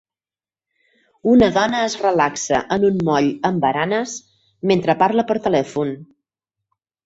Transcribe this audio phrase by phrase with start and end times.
[1.33, 4.17] Una dona es relaxa en un moll amb baranes
[4.73, 5.97] mentre parla per telèfon.